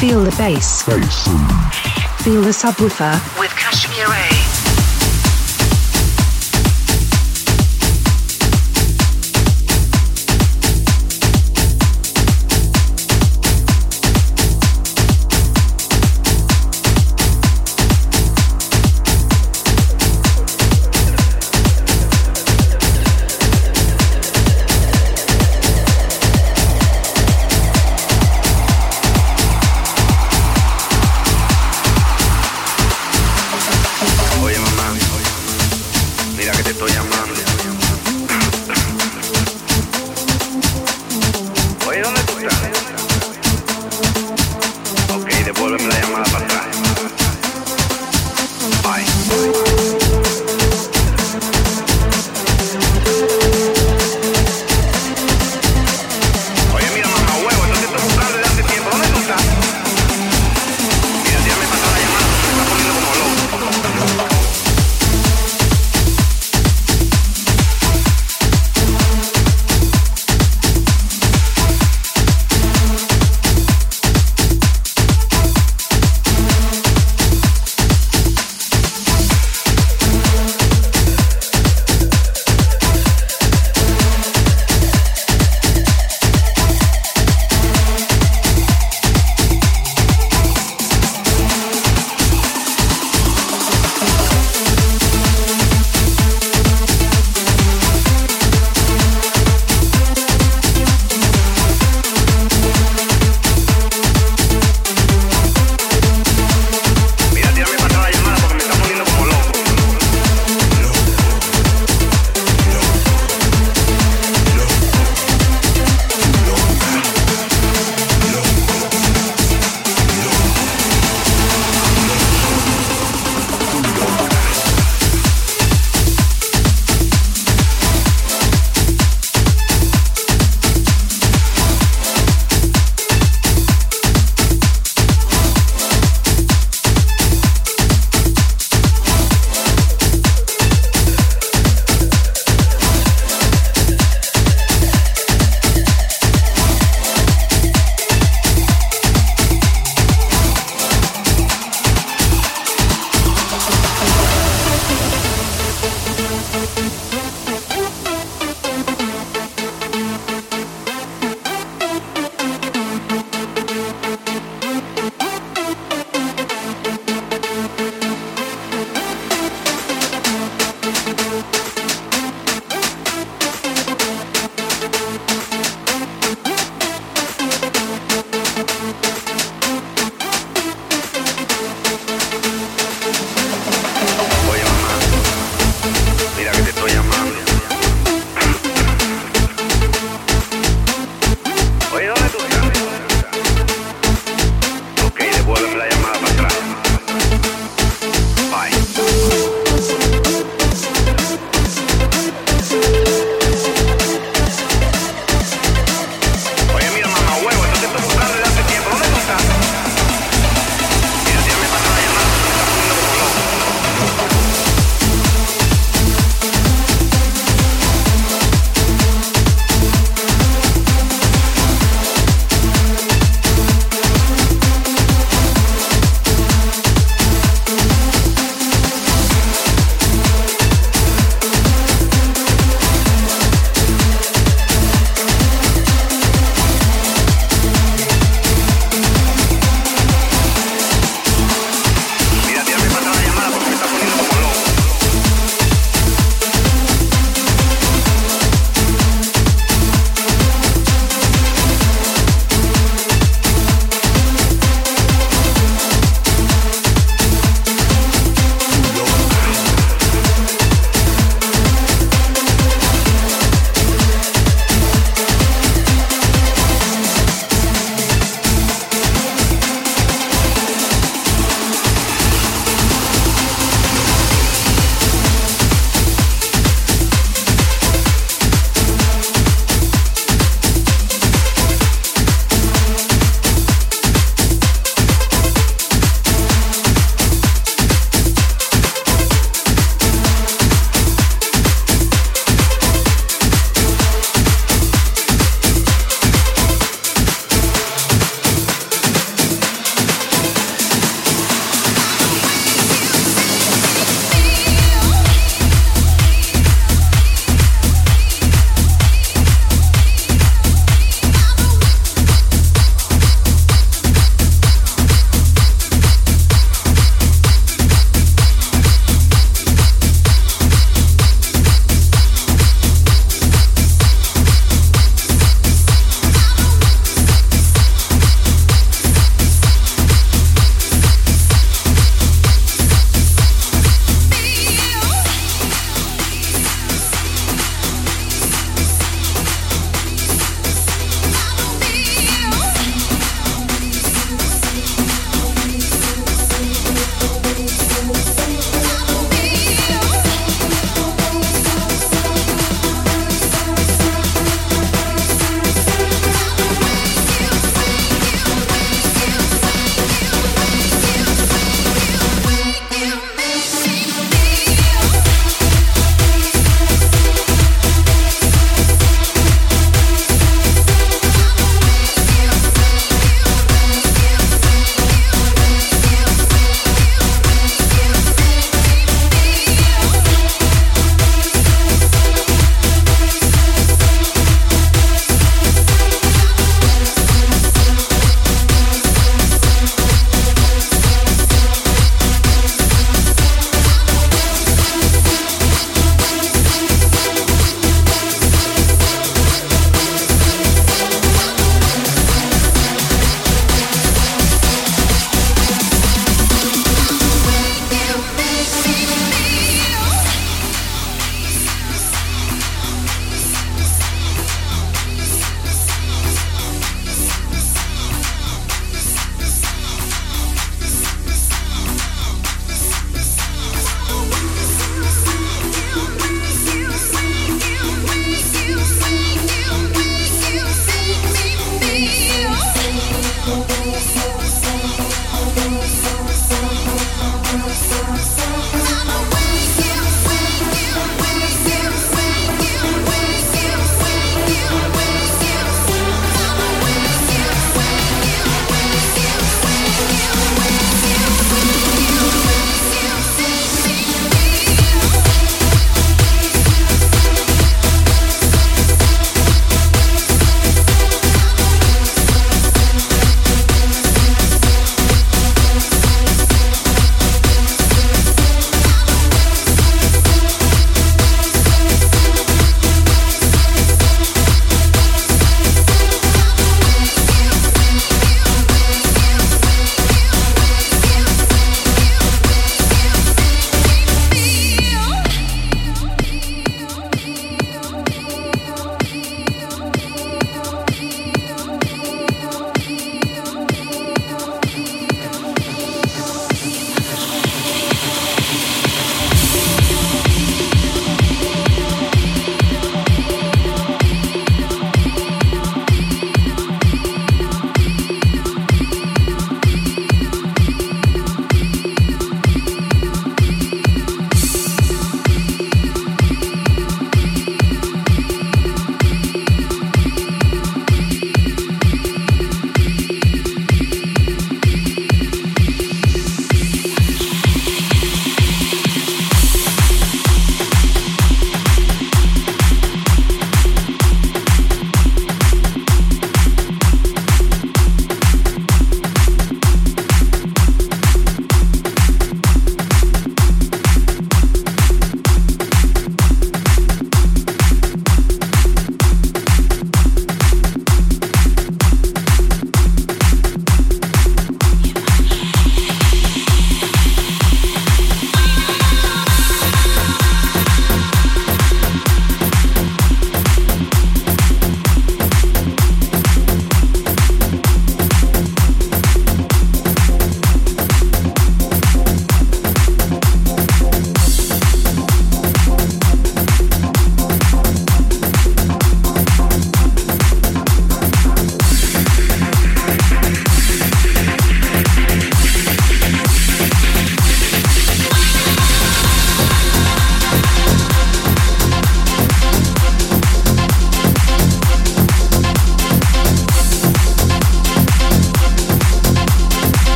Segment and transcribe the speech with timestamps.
[0.00, 0.82] Just feel the bass.
[2.22, 4.39] Feel the subwoofer with Kashmir A.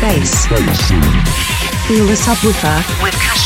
[0.00, 0.46] bass.
[1.86, 3.45] Feel the subwoofer with Cashmere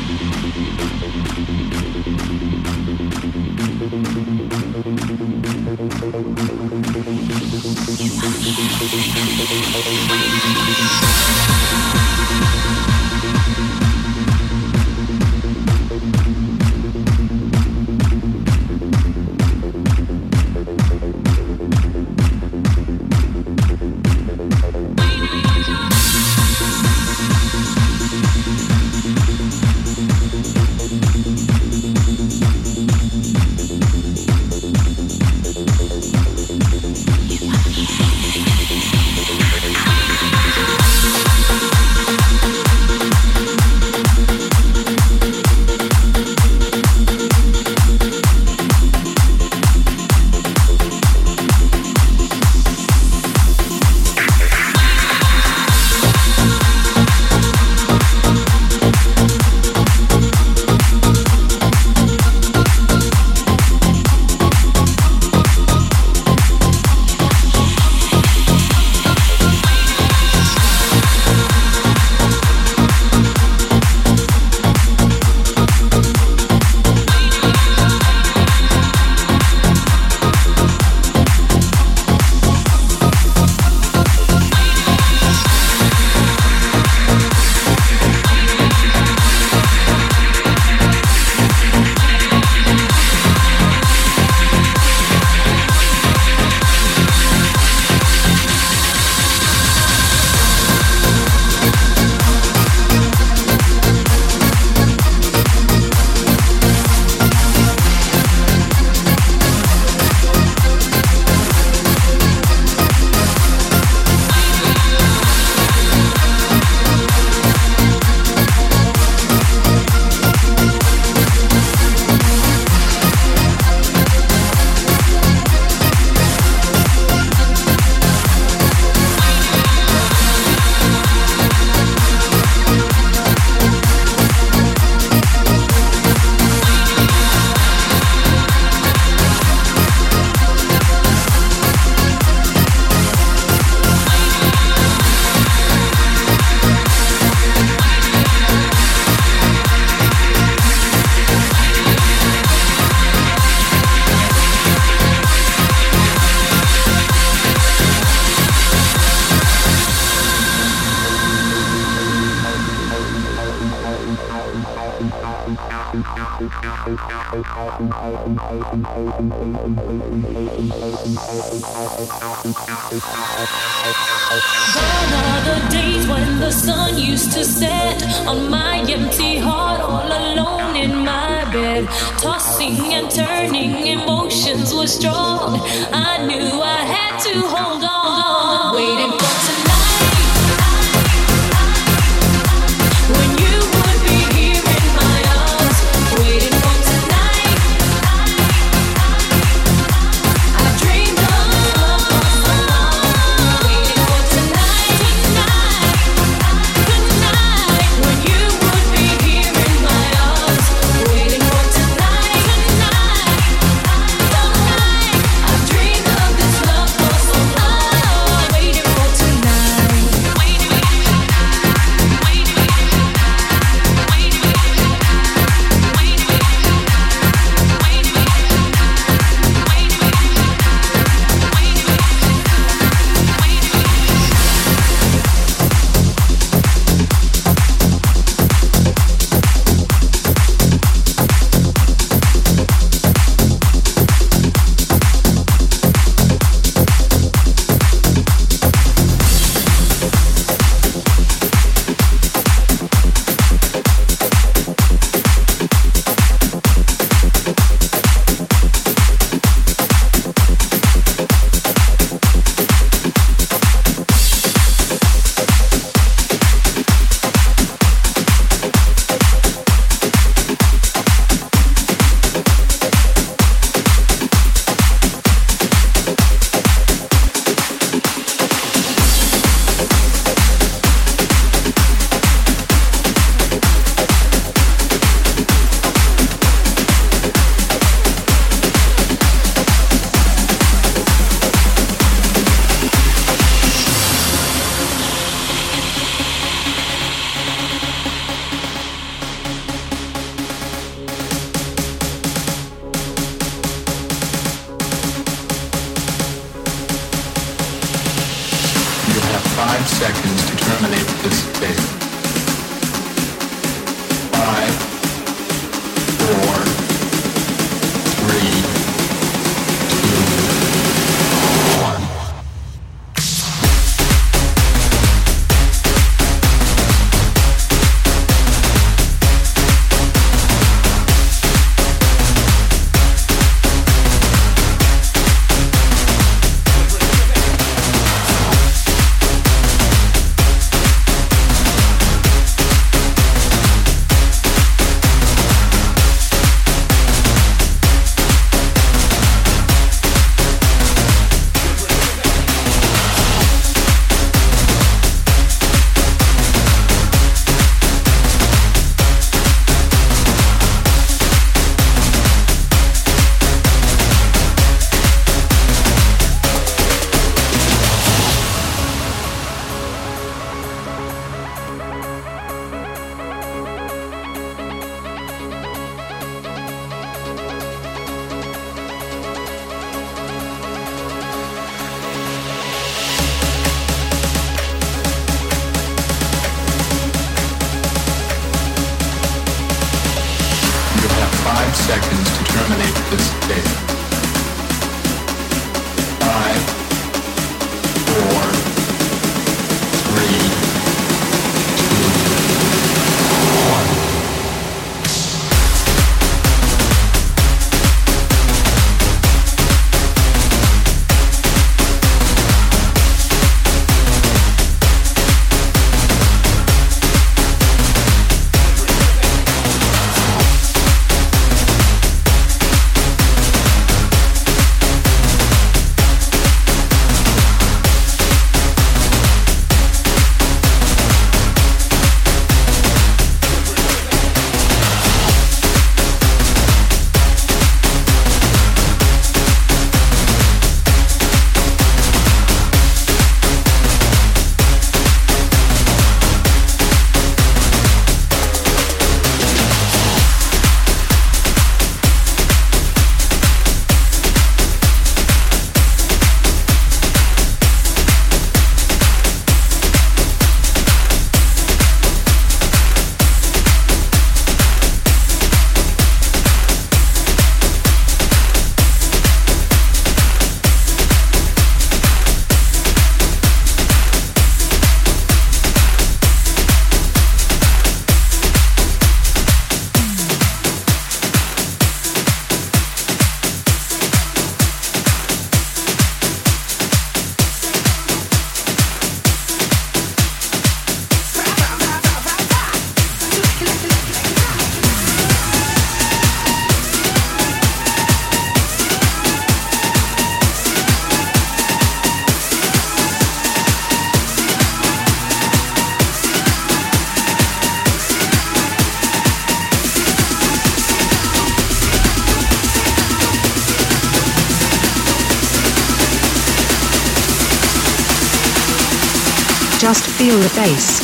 [520.61, 520.99] the bass.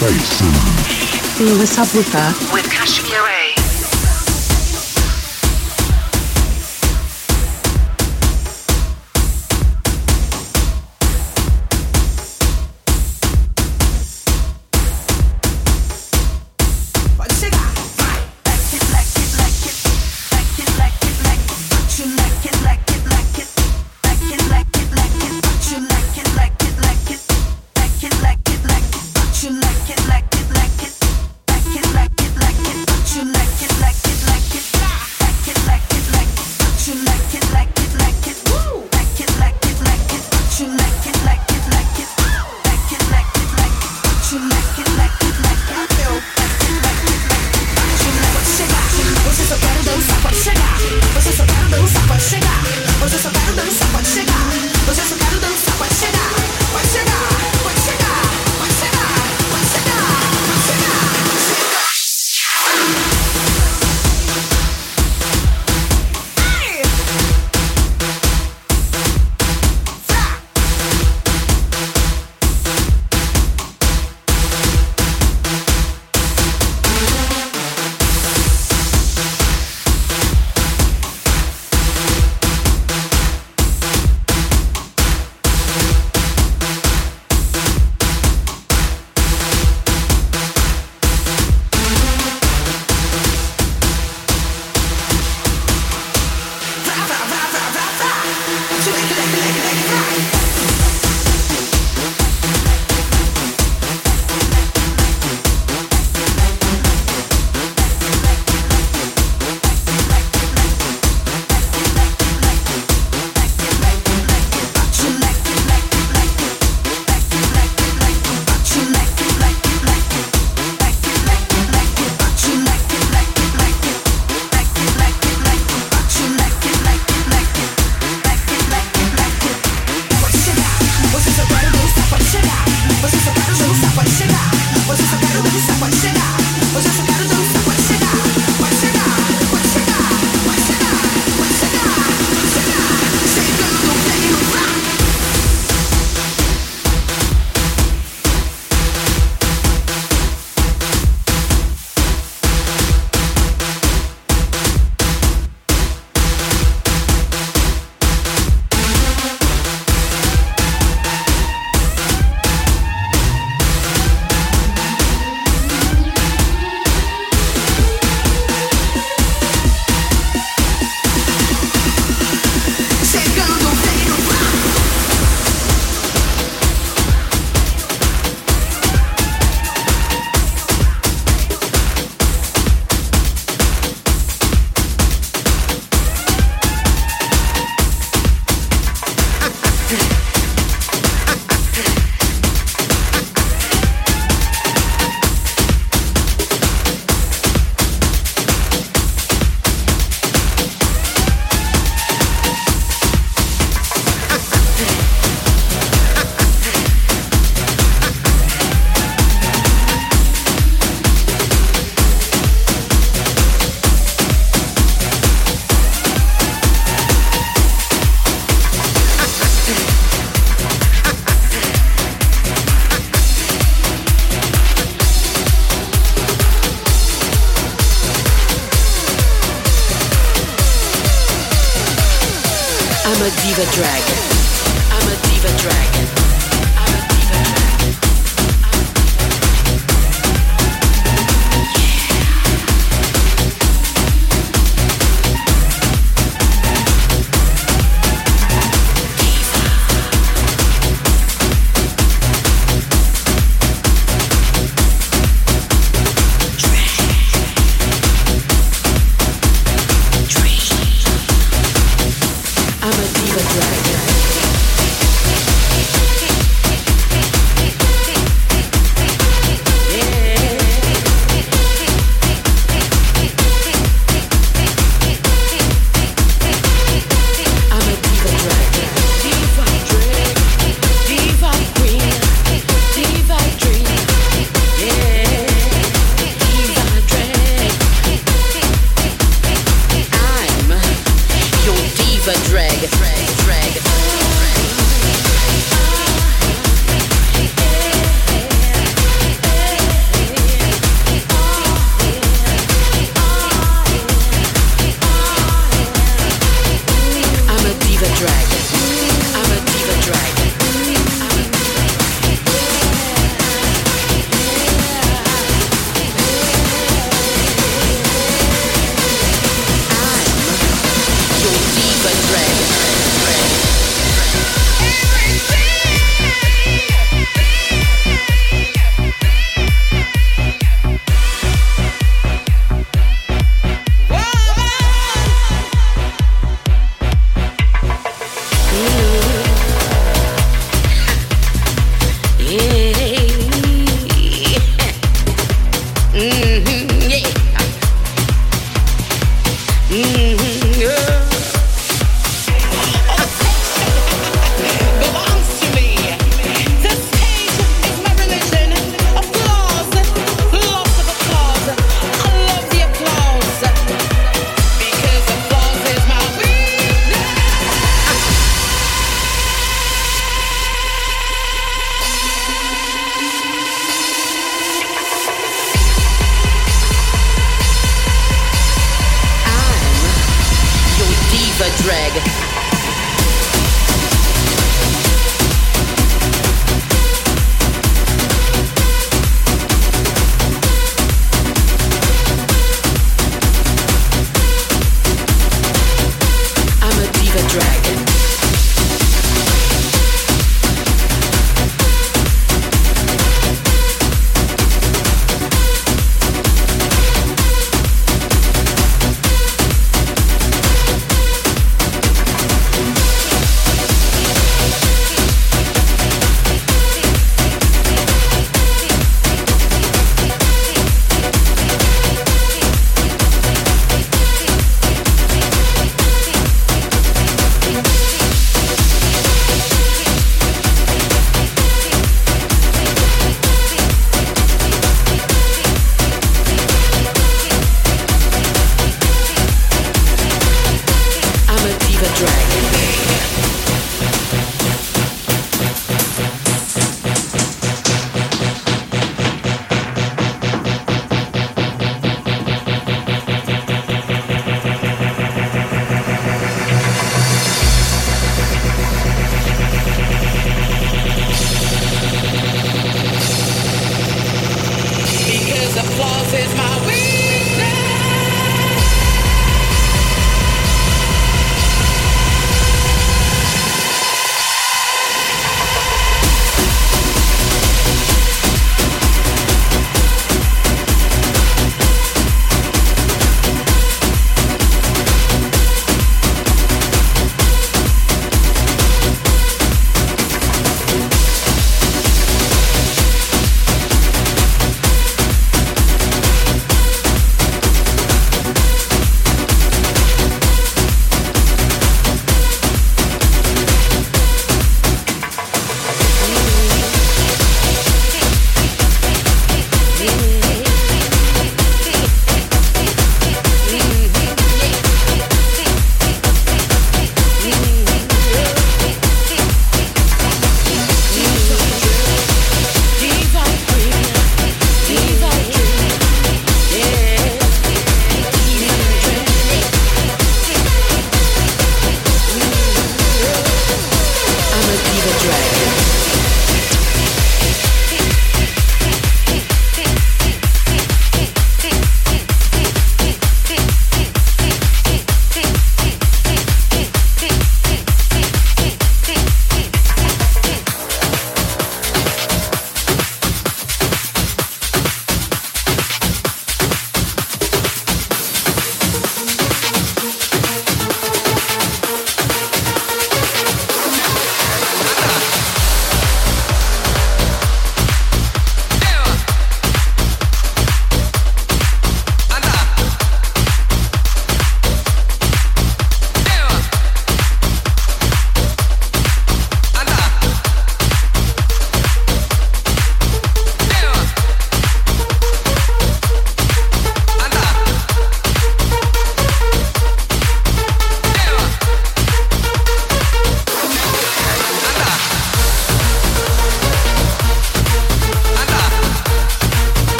[1.38, 2.47] Feel the subwoofer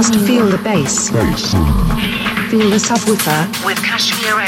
[0.00, 1.10] Just feel the bass.
[1.10, 3.66] Feel the subwoofer.
[3.66, 4.40] With Cashmere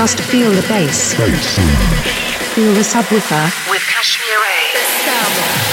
[0.00, 1.12] Just feel the bass.
[2.54, 5.69] Feel the subwoofer with Cashmere A.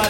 [0.00, 0.06] We're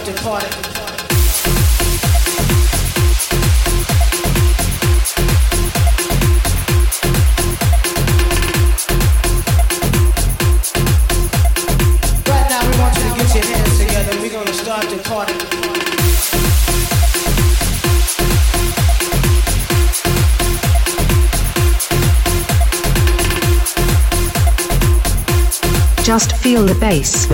[14.31, 15.35] gonna start the party.
[26.05, 27.27] Just feel the bass.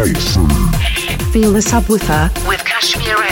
[1.37, 3.26] The subwoofer with Cashmere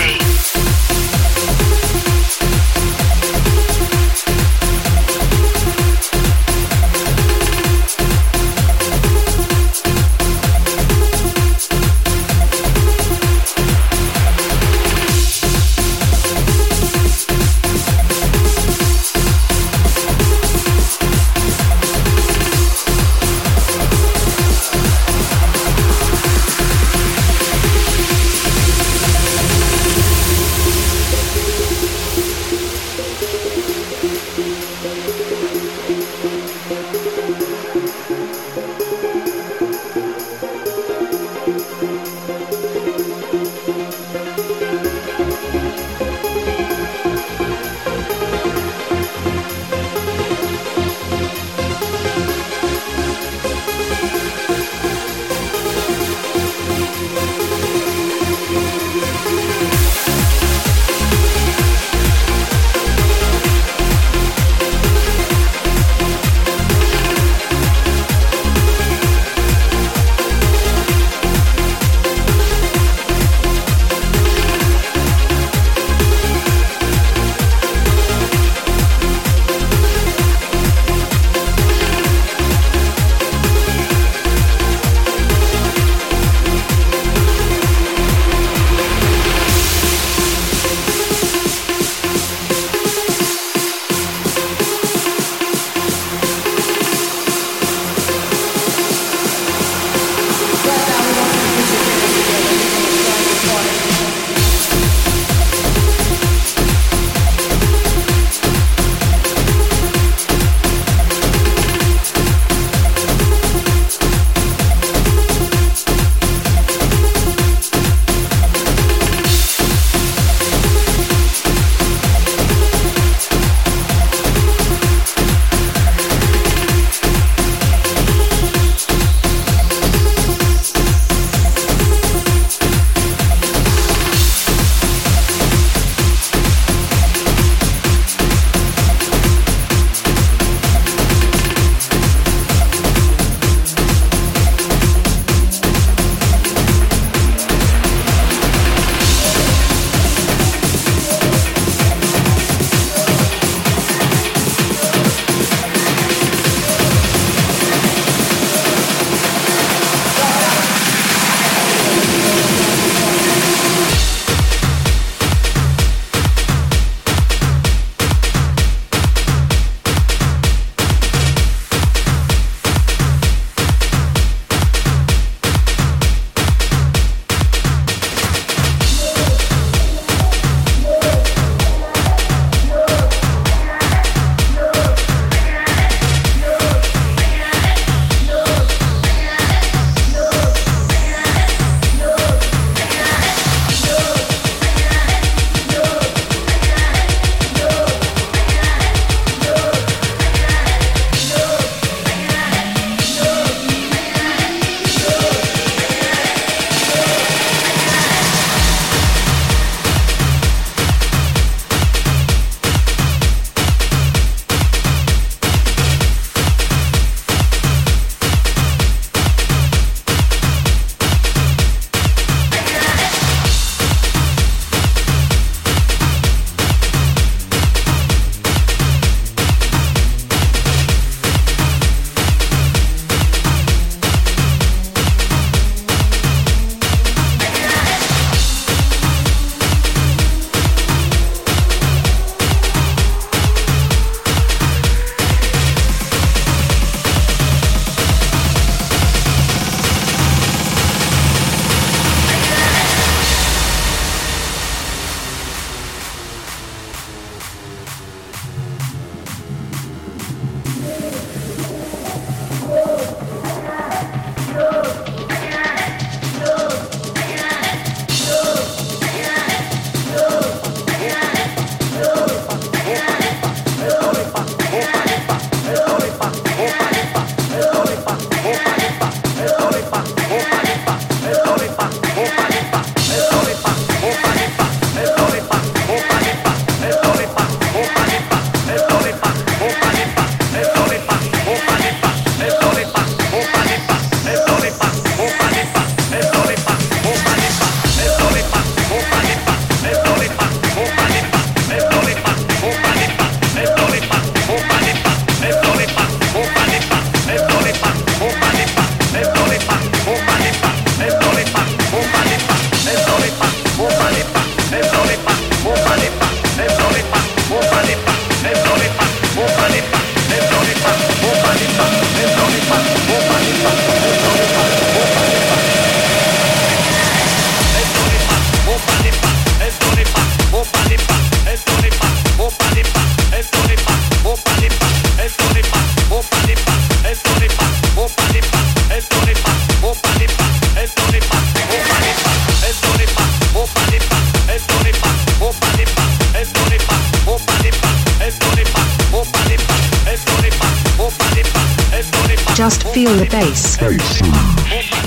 [353.05, 353.77] feel the bass.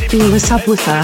[0.10, 1.02] Feel the subwoofer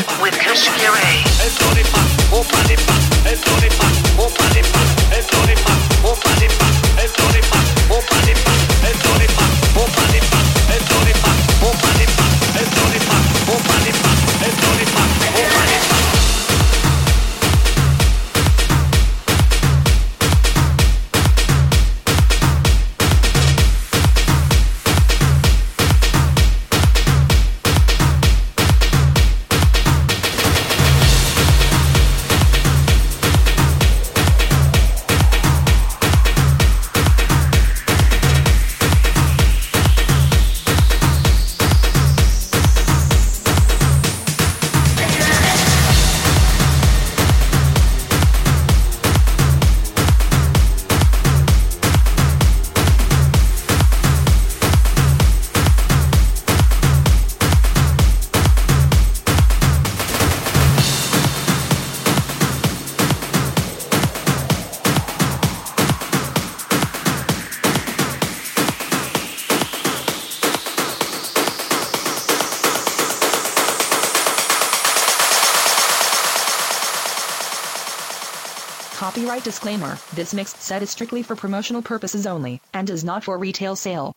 [79.54, 83.76] disclaimer This mixed set is strictly for promotional purposes only, and is not for retail
[83.76, 84.16] sale.